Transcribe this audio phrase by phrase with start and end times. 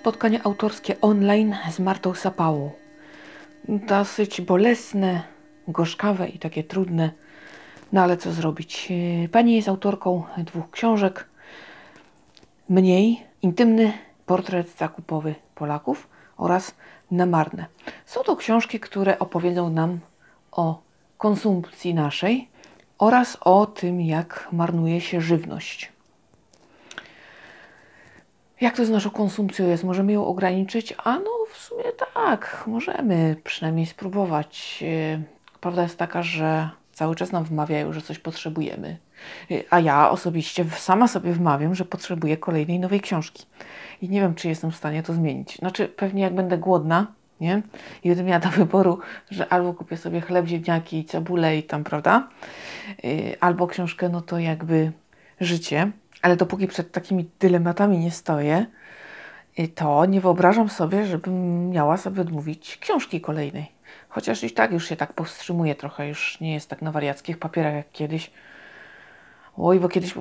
[0.00, 2.70] spotkanie autorskie online z Martą Sapałą.
[3.68, 5.22] Dosyć bolesne,
[5.68, 7.10] gorzkawe i takie trudne.
[7.92, 8.92] No ale co zrobić?
[9.32, 11.28] Pani jest autorką dwóch książek.
[12.68, 13.92] Mniej intymny
[14.26, 16.74] portret zakupowy Polaków oraz
[17.10, 17.66] Namarne.
[18.06, 20.00] Są to książki, które opowiedzą nam
[20.52, 20.82] o
[21.18, 22.48] konsumpcji naszej
[22.98, 25.92] oraz o tym, jak marnuje się żywność.
[28.60, 29.84] Jak to z naszą konsumpcją jest?
[29.84, 30.94] Możemy ją ograniczyć?
[31.04, 34.84] A no, w sumie tak, możemy przynajmniej spróbować.
[34.86, 35.22] E,
[35.60, 38.98] prawda jest taka, że cały czas nam wmawiają, że coś potrzebujemy.
[39.50, 43.46] E, a ja osobiście sama sobie wmawiam, że potrzebuję kolejnej nowej książki.
[44.02, 45.56] I nie wiem, czy jestem w stanie to zmienić.
[45.56, 47.06] Znaczy, pewnie jak będę głodna,
[47.40, 47.62] nie?
[48.04, 48.98] I będę miała do wyboru,
[49.30, 52.28] że albo kupię sobie chleb, ziemniaki cebulę i tam, prawda?
[53.04, 53.08] E,
[53.40, 54.92] albo książkę, no to jakby
[55.40, 55.90] życie
[56.22, 58.66] ale dopóki przed takimi dylematami nie stoję,
[59.74, 63.72] to nie wyobrażam sobie, żebym miała sobie odmówić książki kolejnej.
[64.08, 67.74] Chociaż i tak już się tak powstrzymuję trochę, już nie jest tak na wariackich papierach
[67.74, 68.30] jak kiedyś.
[69.56, 70.14] Oj, bo kiedyś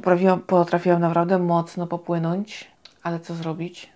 [0.47, 2.71] potrafiłam naprawdę mocno popłynąć,
[3.03, 3.89] ale co zrobić?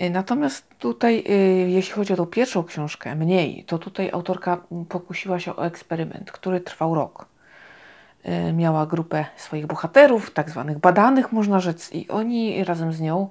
[0.00, 5.40] Y, natomiast tutaj, y, jeśli chodzi o tą pierwszą książkę, mniej, to tutaj autorka pokusiła
[5.40, 7.26] się o eksperyment, który trwał rok.
[8.28, 13.28] Y, miała grupę swoich bohaterów, tak zwanych badanych, można rzec, i oni razem z nią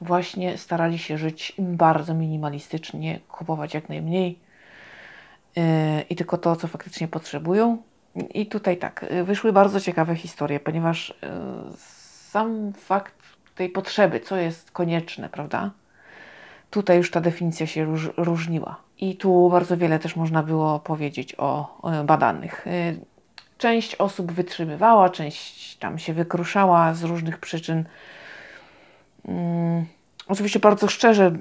[0.00, 4.38] właśnie starali się żyć bardzo minimalistycznie, kupować jak najmniej
[5.58, 5.60] y,
[6.10, 7.78] i tylko to, co faktycznie potrzebują.
[8.34, 11.14] I tutaj tak, y, wyszły bardzo ciekawe historie, ponieważ
[12.30, 13.14] sam fakt
[13.54, 15.70] tej potrzeby, co jest konieczne, prawda?
[16.70, 18.76] Tutaj już ta definicja się róż, różniła.
[18.98, 22.66] I tu bardzo wiele też można było powiedzieć o badanych.
[23.58, 27.84] Część osób wytrzymywała, część tam się wykruszała z różnych przyczyn.
[29.24, 29.86] Um,
[30.28, 31.32] oczywiście bardzo szczerze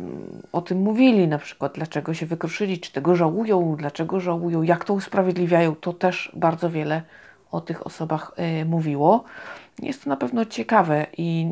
[0.51, 4.93] o tym mówili, na przykład dlaczego się wykruszyli, czy tego żałują, dlaczego żałują, jak to
[4.93, 5.75] usprawiedliwiają.
[5.75, 7.01] To też bardzo wiele
[7.51, 9.23] o tych osobach y, mówiło.
[9.79, 11.49] Jest to na pewno ciekawe i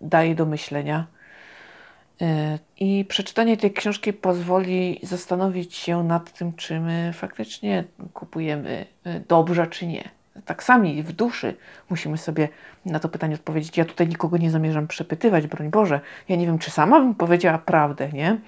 [0.00, 1.06] daje do myślenia.
[2.22, 7.84] Y, I przeczytanie tej książki pozwoli zastanowić się nad tym, czy my faktycznie
[8.14, 10.08] kupujemy y, dobrze, czy nie.
[10.44, 11.56] Tak sami w duszy
[11.90, 12.48] musimy sobie
[12.86, 13.76] na to pytanie odpowiedzieć.
[13.76, 16.00] Ja tutaj nikogo nie zamierzam przepytywać, broń Boże.
[16.28, 18.38] Ja nie wiem, czy sama bym powiedziała prawdę, nie?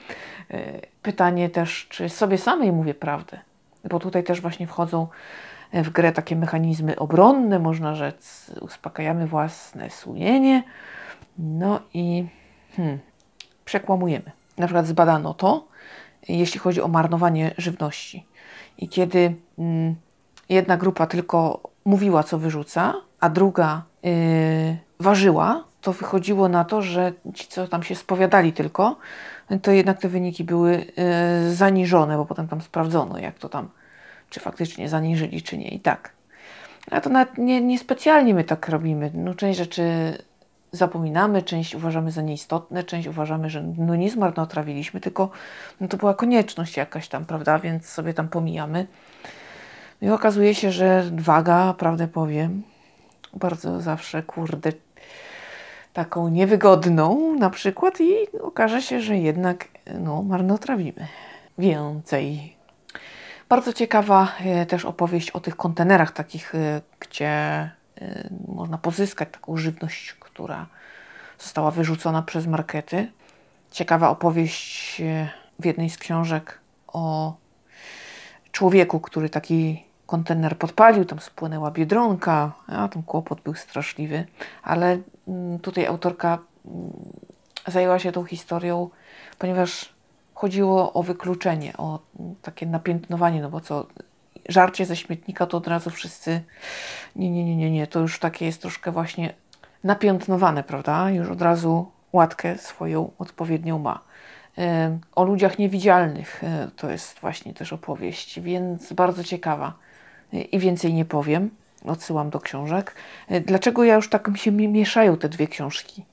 [0.51, 3.39] Y, pytanie też, czy sobie samej mówię prawdę.
[3.85, 5.07] Bo tutaj też właśnie wchodzą
[5.73, 10.63] w grę takie mechanizmy obronne, można rzec, uspokajamy własne sumienie.
[11.39, 12.27] No i
[12.77, 12.99] hmm,
[13.69, 14.31] przekłamujemy.
[14.59, 15.65] Na przykład zbadano to,
[16.29, 18.27] jeśli chodzi o marnowanie żywności.
[18.79, 19.95] I kiedy mm,
[20.49, 24.13] jedna grupa tylko mówiła, co wyrzuca, a druga yy,
[25.01, 28.97] ważyła, to wychodziło na to, że ci, co tam się spowiadali tylko,
[29.63, 33.69] to jednak te wyniki były yy, zaniżone, bo potem tam sprawdzono, jak to tam,
[34.31, 35.69] czy faktycznie zaniżyli, czy nie.
[35.69, 36.13] I tak.
[36.91, 39.11] A to nawet nie, nie specjalnie my tak robimy.
[39.15, 39.83] No, część rzeczy
[40.73, 45.31] zapominamy, część uważamy za nieistotne, część uważamy, że no nie zmarnotrawiliśmy, tylko
[45.81, 48.87] no to była konieczność jakaś tam, prawda, więc sobie tam pomijamy.
[50.03, 52.63] No I okazuje się, że waga, prawdę powiem,
[53.35, 54.73] bardzo zawsze, kurde,
[55.93, 59.69] taką niewygodną na przykład i okaże się, że jednak
[60.01, 61.07] no, marnotrawimy
[61.59, 62.57] więcej.
[63.49, 67.71] Bardzo ciekawa e, też opowieść o tych kontenerach takich, e, gdzie
[68.49, 70.67] można pozyskać taką żywność która
[71.39, 73.13] została wyrzucona przez markety.
[73.71, 75.29] Ciekawa opowieść e,
[75.59, 77.35] w jednej z książek o
[78.53, 84.27] człowieku, który taki kontener podpalił, tam spłynęła biedronka, a ten kłopot był straszliwy,
[84.63, 84.99] ale
[85.29, 86.93] mm, tutaj autorka mm,
[87.67, 88.91] zajęła się tą historią,
[89.39, 89.95] ponieważ
[90.35, 91.99] chodziło o wykluczenie, o
[92.43, 93.87] takie napiętnowanie, no bo co,
[94.49, 96.41] żarcie ze śmietnika to od razu wszyscy,
[97.17, 99.35] nie, nie, nie, nie, nie, to już takie jest troszkę właśnie
[99.85, 101.11] napiętnowane, prawda?
[101.11, 104.01] Już od razu łatkę swoją odpowiednią ma.
[105.15, 109.75] O ludziach niewidzialnych e, to jest właśnie też opowieść, więc bardzo ciekawa.
[110.33, 111.51] E, I więcej nie powiem,
[111.85, 112.95] odsyłam do książek.
[113.29, 116.05] E, dlaczego ja już tak mi się mieszają te dwie książki?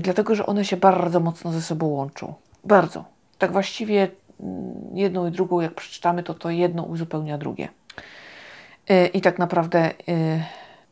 [0.00, 2.34] Dlatego, że one się bardzo mocno ze sobą łączą.
[2.64, 3.04] Bardzo.
[3.38, 4.08] Tak właściwie
[4.94, 7.68] jedną i drugą, jak przeczytamy, to to jedno uzupełnia drugie.
[9.12, 9.90] I tak naprawdę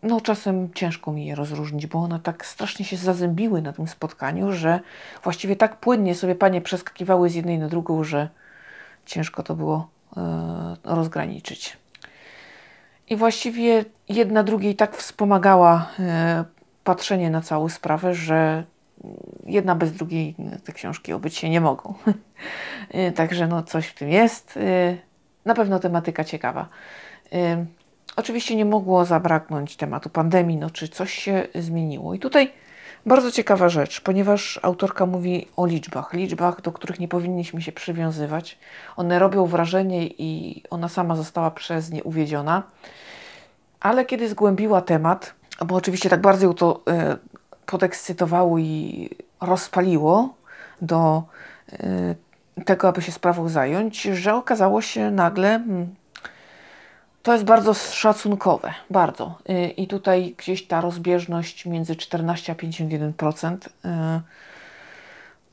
[0.02, 4.52] no czasem ciężko mi je rozróżnić, bo one tak strasznie się zazębiły na tym spotkaniu,
[4.52, 4.80] że
[5.22, 8.28] właściwie tak płynnie sobie panie przeskakiwały z jednej na drugą, że
[9.06, 11.76] ciężko to było e, rozgraniczyć.
[13.08, 16.44] I właściwie jedna drugiej tak wspomagała e,
[16.84, 18.64] patrzenie na całą sprawę, że
[19.46, 21.94] jedna bez drugiej te książki obyć się nie mogą.
[23.16, 24.58] Także no coś w tym jest.
[25.44, 26.68] Na pewno tematyka ciekawa.
[28.16, 32.14] Oczywiście nie mogło zabraknąć tematu pandemii, no czy coś się zmieniło.
[32.14, 32.52] I tutaj
[33.06, 38.58] bardzo ciekawa rzecz, ponieważ autorka mówi o liczbach, liczbach, do których nie powinniśmy się przywiązywać.
[38.96, 42.62] One robią wrażenie i ona sama została przez nie uwiedziona.
[43.80, 45.34] Ale kiedy zgłębiła temat,
[45.66, 47.29] bo oczywiście tak bardzo ją to y,
[47.70, 49.08] podekscytowało i
[49.40, 50.34] rozpaliło
[50.82, 51.22] do
[51.72, 55.94] y, tego, aby się sprawą zająć, że okazało się nagle, hmm,
[57.22, 59.38] to jest bardzo szacunkowe, bardzo.
[59.50, 64.20] Y, I tutaj gdzieś ta rozbieżność między 14 a 51%, y,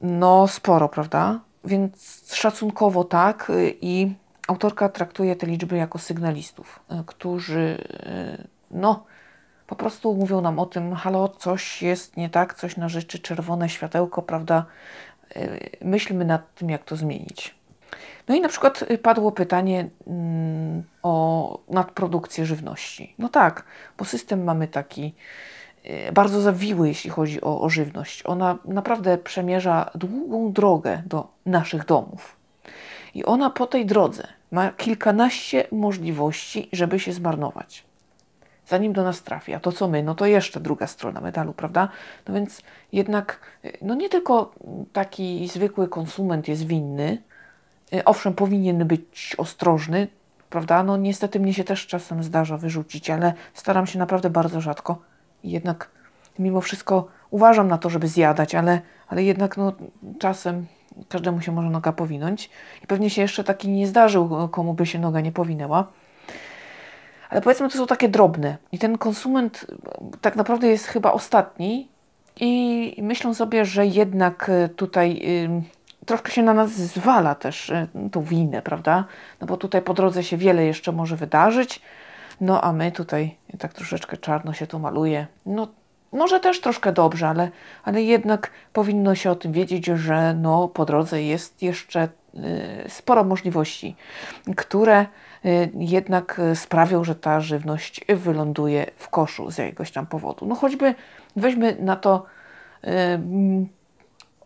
[0.01, 1.39] no sporo, prawda?
[1.65, 4.13] Więc szacunkowo tak i
[4.47, 7.77] autorka traktuje te liczby jako sygnalistów, którzy
[8.71, 9.03] no
[9.67, 13.69] po prostu mówią nam o tym, halo, coś jest nie tak, coś na rzeczy, czerwone
[13.69, 14.65] światełko, prawda?
[15.81, 17.57] Myślmy nad tym, jak to zmienić.
[18.27, 23.13] No i na przykład y, padło pytanie mm, o nadprodukcję żywności.
[23.19, 23.63] No tak,
[23.97, 25.13] bo system mamy taki
[25.85, 28.23] y, bardzo zawiły, jeśli chodzi o, o żywność.
[28.25, 32.37] Ona naprawdę przemierza długą drogę do naszych domów.
[33.13, 37.83] I ona po tej drodze ma kilkanaście możliwości, żeby się zmarnować.
[38.67, 41.89] Zanim do nas trafi, a to co my, no to jeszcze druga strona medalu, prawda?
[42.27, 42.61] No więc
[42.91, 43.39] jednak,
[43.81, 44.51] no nie tylko
[44.93, 47.17] taki zwykły konsument jest winny,
[47.93, 50.07] Y, owszem, powinien być ostrożny,
[50.49, 50.83] prawda?
[50.83, 54.97] No niestety mnie się też czasem zdarza wyrzucić, ale staram się naprawdę bardzo rzadko.
[55.43, 55.89] Jednak
[56.39, 59.73] mimo wszystko uważam na to, żeby zjadać, ale, ale jednak no,
[60.19, 60.65] czasem
[61.09, 62.49] każdemu się może noga powinąć.
[62.83, 65.87] I pewnie się jeszcze taki nie zdarzył, komu by się noga nie powinęła.
[67.29, 68.57] Ale powiedzmy, to są takie drobne.
[68.71, 69.65] I ten konsument
[70.21, 71.88] tak naprawdę jest chyba ostatni.
[72.39, 75.21] I myślę sobie, że jednak tutaj
[76.07, 79.06] troszkę się na nas zwala też e, tą winę, prawda?
[79.41, 81.81] No bo tutaj po drodze się wiele jeszcze może wydarzyć,
[82.41, 85.27] no a my tutaj tak troszeczkę czarno się to maluje.
[85.45, 85.68] No
[86.12, 87.50] może też troszkę dobrze, ale,
[87.83, 92.09] ale jednak powinno się o tym wiedzieć, że no, po drodze jest jeszcze
[92.88, 93.95] sporo możliwości,
[94.56, 95.06] które
[95.45, 100.45] y, jednak sprawią, że ta żywność wyląduje w koszu z jakiegoś tam powodu.
[100.45, 100.95] No choćby
[101.36, 102.25] weźmy na to
[102.84, 102.89] y,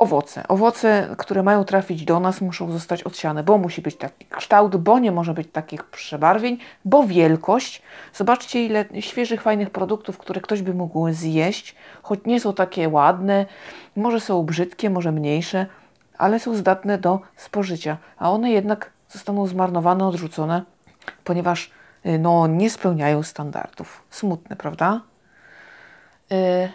[0.01, 0.43] owoce.
[0.47, 4.99] Owoce, które mają trafić do nas, muszą zostać odsiane, bo musi być taki kształt, bo
[4.99, 7.81] nie może być takich przebarwień, bo wielkość.
[8.13, 13.45] Zobaczcie, ile świeżych, fajnych produktów, które ktoś by mógł zjeść, choć nie są takie ładne,
[13.95, 15.65] może są brzydkie, może mniejsze,
[16.21, 20.63] ale są zdatne do spożycia, a one jednak zostaną zmarnowane, odrzucone,
[21.23, 21.71] ponieważ
[22.05, 24.03] y, no, nie spełniają standardów.
[24.09, 25.01] Smutne, prawda?
[26.31, 26.69] Y,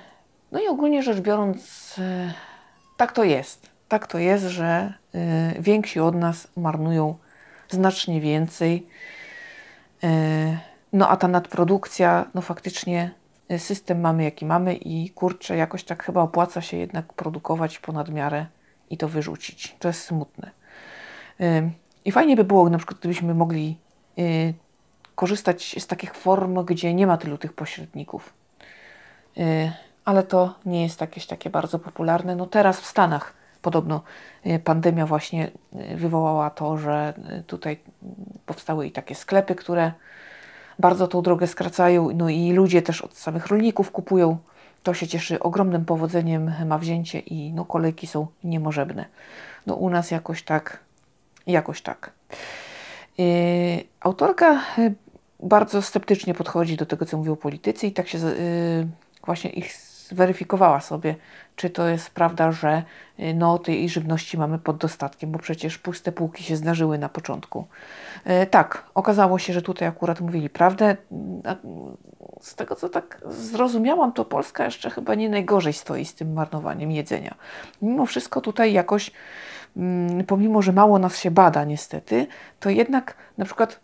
[0.52, 1.58] no i ogólnie rzecz biorąc,
[1.98, 2.32] y,
[2.96, 3.70] tak to jest.
[3.88, 4.92] Tak to jest, że
[5.58, 7.14] więksi od nas marnują
[7.68, 8.86] znacznie więcej.
[10.92, 13.10] No a ta nadprodukcja, no faktycznie
[13.58, 18.46] system mamy jaki mamy i kurczę, jakoś tak chyba opłaca się jednak produkować ponad miarę
[18.90, 19.76] i to wyrzucić.
[19.78, 20.50] To jest smutne.
[22.06, 23.78] I fajnie by było, na przykład, gdybyśmy mogli
[24.18, 24.54] y,
[25.14, 28.34] korzystać z takich form, gdzie nie ma tylu tych pośredników.
[29.38, 29.72] Y,
[30.04, 32.36] ale to nie jest jakieś takie bardzo popularne.
[32.36, 34.02] No teraz w Stanach podobno
[34.46, 35.50] y, pandemia właśnie
[35.96, 37.14] wywołała to, że
[37.46, 37.78] tutaj
[38.46, 39.92] powstały i takie sklepy, które
[40.78, 44.38] bardzo tą drogę skracają, no i ludzie też od samych rolników kupują.
[44.86, 49.04] To się cieszy ogromnym powodzeniem, ma wzięcie i no kolejki są niemożebne.
[49.66, 50.78] No u nas jakoś tak,
[51.46, 52.12] jakoś tak.
[53.18, 53.26] Yy,
[54.00, 54.62] autorka
[55.40, 58.86] bardzo sceptycznie podchodzi do tego, co mówią politycy i tak się yy,
[59.24, 59.72] właśnie ich
[60.08, 61.14] zweryfikowała sobie,
[61.56, 62.82] czy to jest prawda, że
[63.20, 67.66] y, no, tej żywności mamy pod dostatkiem, bo przecież puste półki się zdarzyły na początku.
[68.42, 70.96] Y, tak, okazało się, że tutaj akurat mówili prawdę.
[72.40, 76.90] Z tego, co tak zrozumiałam, to Polska jeszcze chyba nie najgorzej stoi z tym marnowaniem
[76.90, 77.34] jedzenia.
[77.82, 79.10] Mimo wszystko tutaj jakoś,
[79.76, 82.26] mm, pomimo, że mało nas się bada niestety,
[82.60, 83.80] to jednak na przykład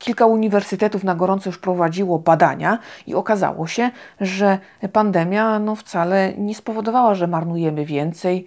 [0.00, 3.90] Kilka uniwersytetów na gorąco już prowadziło badania i okazało się,
[4.20, 4.58] że
[4.92, 8.46] pandemia no, wcale nie spowodowała, że marnujemy więcej,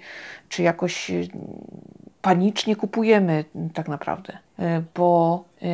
[0.49, 1.27] czy jakoś y,
[2.21, 4.63] panicznie kupujemy tak naprawdę, y,
[4.95, 5.65] bo y,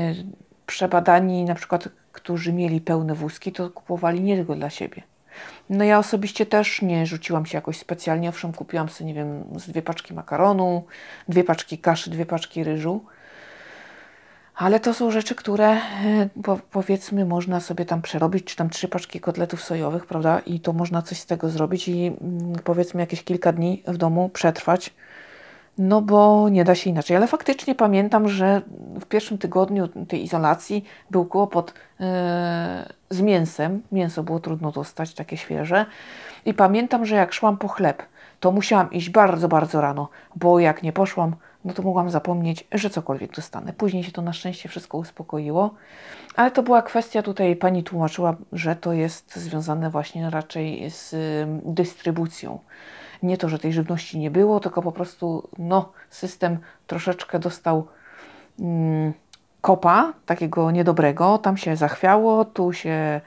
[0.66, 5.04] przebadani na przykład, którzy mieli pełne wózki, to kupowali nie tylko dla siebie.
[5.70, 9.70] No ja osobiście też nie rzuciłam się jakoś specjalnie, owszem kupiłam sobie, nie wiem, z
[9.70, 10.84] dwie paczki makaronu,
[11.30, 13.06] dwie paczki kaszy, dwie paczki ryżu,
[14.60, 15.80] Ale to są rzeczy, które e,
[16.44, 20.40] po, powiedzmy można sobie tam przerobić, czy tam trzy paczki kotletów sojowych, prawda?
[20.40, 24.30] I to można coś z tego zrobić i mm, powiedzmy jakieś kilka dni w domu
[24.30, 24.94] przetrwać.
[25.78, 27.18] No bo nie da się inaczej.
[27.18, 28.62] Ale faktycznie pamiętam, że
[29.02, 32.06] w pierwszym tygodniu tej izolacji był kłopot yy,
[33.10, 33.82] z mięsem.
[33.92, 35.86] Mięso było trudno dostać, takie świeże.
[36.46, 38.04] I pamiętam, że jak szłam po chleb,
[38.40, 41.36] to musiałam iść bardzo, bardzo rano, bo jak nie poszłam,
[41.66, 43.74] no to mogłam zapomnieć, że cokolwiek dostanę.
[43.74, 45.74] Później się to na szczęście wszystko uspokoiło,
[46.36, 51.16] ale to była kwestia, tutaj pani tłumaczyła, że to jest związane właśnie raczej z
[51.66, 52.60] dystrybucją.
[53.24, 57.88] Nie to, że tej żywności nie było, tylko po prostu no, system troszeczkę dostał
[58.60, 59.14] mm,
[59.62, 63.22] kopa, takiego niedobrego, tam się zachwiało, tu się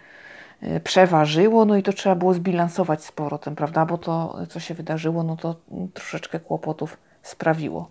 [0.62, 3.86] y, przeważyło, no i to trzeba było zbilansować z powrotem, prawda?
[3.86, 5.56] Bo to, co się wydarzyło, no to
[5.94, 7.90] troszeczkę kłopotów sprawiło.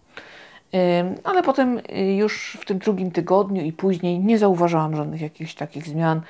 [1.23, 5.87] Ale potem y, już w tym drugim tygodniu i później nie zauważałam żadnych jakichś takich
[5.87, 6.21] zmian,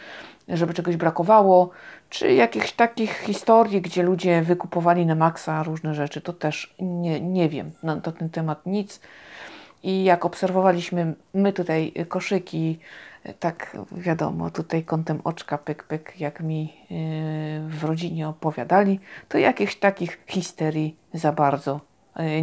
[0.47, 1.69] żeby czegoś brakowało,
[2.09, 6.21] czy jakichś takich historii, gdzie ludzie wykupowali na maksa różne rzeczy.
[6.21, 8.99] To też nie, nie wiem na, na ten temat nic.
[9.83, 12.79] I jak obserwowaliśmy my tutaj koszyki,
[13.39, 19.75] tak wiadomo, tutaj kątem oczka pyk, pyk, jak mi yy, w rodzinie opowiadali, to jakichś
[19.75, 21.90] takich histerii za bardzo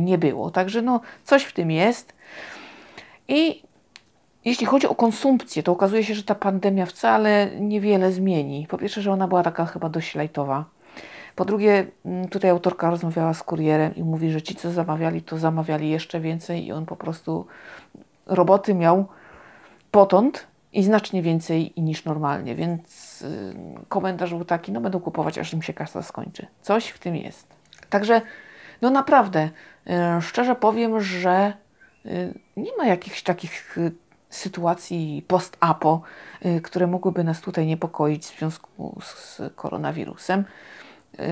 [0.01, 0.51] nie było.
[0.51, 2.13] Także no, coś w tym jest.
[3.29, 3.63] I
[4.45, 8.67] jeśli chodzi o konsumpcję, to okazuje się, że ta pandemia wcale niewiele zmieni.
[8.71, 10.65] Po pierwsze, że ona była taka chyba dość lajtowa.
[11.37, 15.39] Po drugie, mm, tutaj autorka rozmawiała z kurierem i mówi, że ci, co zamawiali, to
[15.39, 17.47] zamawiali jeszcze więcej i on po prostu
[18.27, 19.07] roboty miał
[19.91, 23.55] potąd i znacznie więcej niż normalnie, więc y,
[23.89, 26.47] komentarz był taki, no będą kupować, aż im się kasa skończy.
[26.63, 27.47] Coś w tym jest.
[27.91, 28.21] Także
[28.83, 29.51] no naprawdę,
[29.87, 31.53] e, szczerze powiem, że e,
[32.57, 33.91] nie ma jakichś takich e,
[34.31, 36.03] sytuacji post-apo,
[36.63, 40.45] które mogłyby nas tutaj niepokoić w związku z koronawirusem.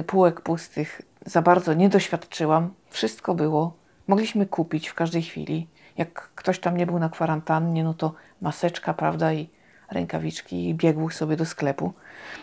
[0.07, 2.75] Półek pustych za bardzo nie doświadczyłam.
[2.91, 3.73] Wszystko było.
[4.09, 5.69] Mogliśmy kupić w każdej chwili.
[5.97, 9.49] Jak ktoś tam nie był na kwarantannie, no to maseczka, prawda, i
[9.91, 11.93] rękawiczki i biegł sobie do sklepu.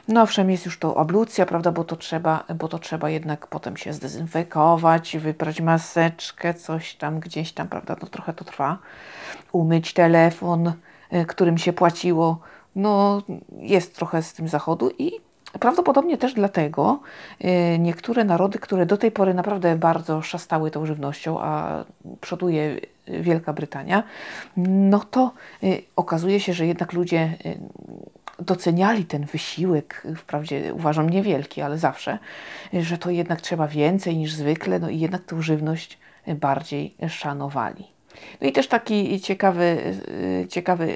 [0.07, 3.77] No owszem, jest już to ablucja, prawda, bo to trzeba, bo to trzeba jednak potem
[3.77, 8.77] się zdezynfekować, wybrać maseczkę, coś tam, gdzieś tam, prawda, no trochę to trwa.
[9.51, 10.73] Umyć telefon,
[11.13, 12.39] y, którym się płaciło.
[12.75, 13.21] No
[13.59, 15.11] jest trochę z tym zachodu i
[15.59, 16.99] Prawdopodobnie też dlatego
[17.41, 21.83] y, niektóre narody, które do tej pory naprawdę bardzo szastały tą żywnością, a
[22.21, 24.03] przoduje Wielka Brytania,
[24.57, 25.33] no to
[25.63, 27.59] y, okazuje się, że jednak ludzie y,
[28.39, 32.19] doceniali ten wysiłek, wprawdzie uważam niewielki, ale zawsze,
[32.73, 37.87] że to jednak trzeba więcej niż zwykle, no i jednak tą żywność bardziej szanowali.
[38.41, 39.93] No i też taki ciekawy,
[40.49, 40.95] ciekawy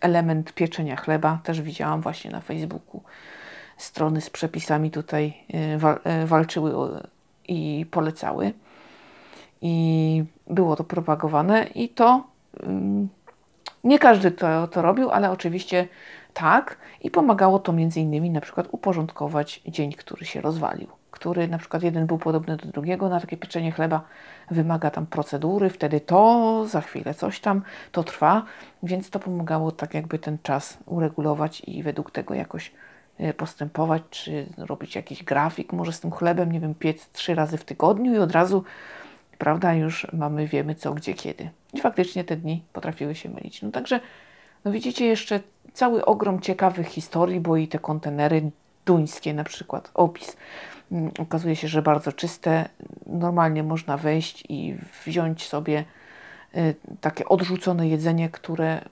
[0.00, 3.02] element pieczenia chleba też widziałam właśnie na Facebooku
[3.76, 5.34] strony z przepisami tutaj
[6.26, 6.72] walczyły
[7.48, 8.52] i polecały.
[9.62, 12.24] I było to propagowane, i to
[13.84, 15.88] nie każdy to, to robił, ale oczywiście
[16.34, 16.78] tak.
[17.00, 20.88] I pomagało to między innymi na przykład uporządkować dzień, który się rozwalił.
[21.10, 24.00] Który na przykład jeden był podobny do drugiego na takie pieczenie chleba,
[24.50, 27.62] wymaga tam procedury, wtedy to, za chwilę coś tam,
[27.92, 28.42] to trwa,
[28.82, 32.72] więc to pomagało tak jakby ten czas uregulować i według tego jakoś
[33.18, 37.58] E, postępować, czy robić jakiś grafik może z tym chlebem, nie wiem, piec trzy razy
[37.58, 38.64] w tygodniu i od razu,
[39.38, 41.50] prawda, już mamy, wiemy co, gdzie, kiedy.
[41.74, 43.62] I faktycznie te dni potrafiły się mylić.
[43.62, 44.00] No także,
[44.64, 45.40] no widzicie jeszcze
[45.72, 48.50] cały ogrom ciekawych historii, bo i te kontenery
[48.86, 50.36] duńskie na przykład, opis.
[50.92, 52.68] Mm, okazuje się, że bardzo czyste.
[53.06, 55.84] Normalnie można wejść i wziąć sobie
[56.56, 58.84] Y, takie odrzucone jedzenie, które, mm,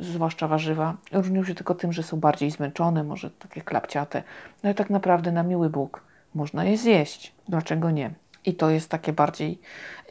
[0.00, 4.22] zwłaszcza warzywa, różnią się tylko tym, że są bardziej zmęczone, może takie klapciate,
[4.62, 6.02] ale tak naprawdę na miły Bóg
[6.34, 7.32] można je zjeść.
[7.48, 8.10] Dlaczego nie?
[8.48, 9.58] I to jest takie bardziej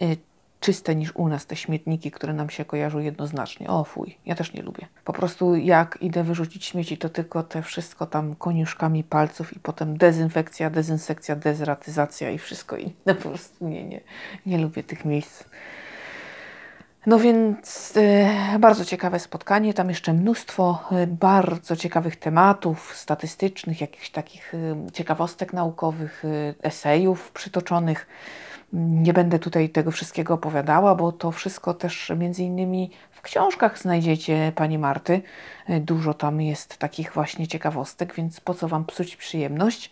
[0.02, 0.18] y,
[0.60, 3.68] czyste niż u nas te śmietniki, które nam się kojarzą jednoznacznie.
[3.68, 4.88] O fuj, ja też nie lubię.
[5.06, 9.98] Po prostu jak idę wyrzucić śmieci, to tylko te wszystko tam koniuszkami palców i potem
[9.98, 13.16] dezynfekcja, dezynsekcja, dezratyzacja i wszystko inne.
[13.24, 14.02] Po prostu nie, nie,
[14.46, 15.44] nie lubię tych miejsc.
[17.08, 17.94] No więc
[18.56, 24.76] y, bardzo ciekawe spotkanie, tam jeszcze mnóstwo y, bardzo ciekawych tematów statystycznych, jakichś takich y,
[24.94, 26.24] ciekawostek naukowych,
[26.64, 28.08] esejów przytoczonych.
[28.74, 34.52] Nie będę tutaj tego wszystkiego opowiadała, bo to wszystko też między innymi w książkach znajdziecie
[34.56, 35.22] pani Marty.
[35.82, 39.92] Dużo tam jest takich właśnie ciekawostek, więc po co wam psuć przyjemność?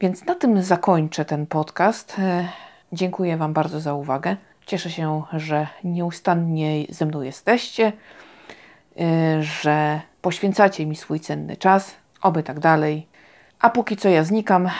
[0.00, 2.16] Więc na tym zakończę ten podcast.
[2.92, 4.36] Dziękuję wam bardzo za uwagę.
[4.66, 7.92] Cieszę się, że nieustannie ze mną jesteście.
[9.00, 11.94] y, że poświęcacie mi swój cenny czas.
[12.22, 13.06] Oby tak dalej.
[13.60, 14.70] A póki co ja znikam.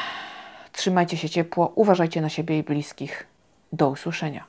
[0.73, 3.27] Trzymajcie się ciepło, uważajcie na siebie i bliskich.
[3.73, 4.45] Do usłyszenia.